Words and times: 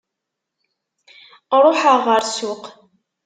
Ruḥeɣ 1.63 1.97
ɣer 2.07 2.21
ssuq. 2.25 2.63